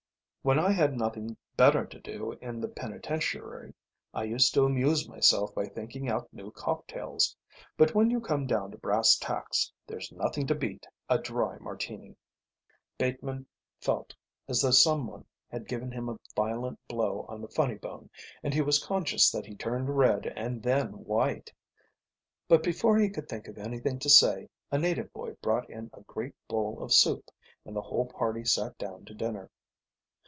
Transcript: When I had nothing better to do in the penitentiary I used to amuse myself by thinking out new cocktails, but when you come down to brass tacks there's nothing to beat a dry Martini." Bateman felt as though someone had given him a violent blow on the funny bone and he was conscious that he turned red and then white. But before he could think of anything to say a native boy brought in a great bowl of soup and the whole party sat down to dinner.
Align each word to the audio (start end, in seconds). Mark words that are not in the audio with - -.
When 0.43 0.57
I 0.57 0.71
had 0.71 0.97
nothing 0.97 1.37
better 1.55 1.85
to 1.85 1.99
do 1.99 2.31
in 2.41 2.61
the 2.61 2.67
penitentiary 2.67 3.75
I 4.11 4.23
used 4.23 4.51
to 4.55 4.63
amuse 4.65 5.07
myself 5.07 5.53
by 5.53 5.65
thinking 5.67 6.09
out 6.09 6.33
new 6.33 6.49
cocktails, 6.49 7.37
but 7.77 7.93
when 7.93 8.09
you 8.09 8.19
come 8.19 8.47
down 8.47 8.71
to 8.71 8.77
brass 8.79 9.17
tacks 9.19 9.71
there's 9.85 10.11
nothing 10.11 10.47
to 10.47 10.55
beat 10.55 10.87
a 11.07 11.19
dry 11.19 11.59
Martini." 11.59 12.15
Bateman 12.97 13.45
felt 13.81 14.15
as 14.47 14.63
though 14.63 14.71
someone 14.71 15.25
had 15.51 15.67
given 15.67 15.91
him 15.91 16.09
a 16.09 16.17
violent 16.35 16.79
blow 16.87 17.27
on 17.29 17.39
the 17.39 17.47
funny 17.47 17.75
bone 17.75 18.09
and 18.41 18.51
he 18.51 18.61
was 18.61 18.83
conscious 18.83 19.29
that 19.29 19.45
he 19.45 19.53
turned 19.53 19.95
red 19.95 20.25
and 20.35 20.63
then 20.63 21.03
white. 21.05 21.53
But 22.47 22.63
before 22.63 22.97
he 22.97 23.11
could 23.11 23.29
think 23.29 23.47
of 23.47 23.59
anything 23.59 23.99
to 23.99 24.09
say 24.09 24.49
a 24.71 24.79
native 24.79 25.13
boy 25.13 25.33
brought 25.43 25.69
in 25.69 25.91
a 25.93 26.01
great 26.01 26.33
bowl 26.47 26.81
of 26.81 26.91
soup 26.91 27.29
and 27.63 27.75
the 27.75 27.81
whole 27.83 28.07
party 28.07 28.43
sat 28.43 28.75
down 28.79 29.05
to 29.05 29.13
dinner. 29.13 29.51